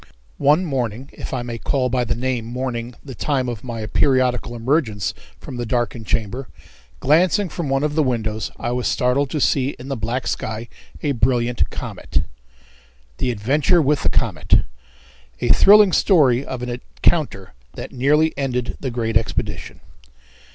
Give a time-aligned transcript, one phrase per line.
[0.39, 4.55] One morning, if I may call by the name morning the time of my periodical
[4.55, 6.47] emergence from the darkened chamber,
[6.99, 10.69] glancing from one of the windows, I was startled to see in the black sky
[11.03, 12.23] a brilliant comet.
[13.19, 14.61] The Adventure With The Comet.
[15.39, 19.81] A Thrilling Story of an Encounter that Nearly Ended the Great Expedition.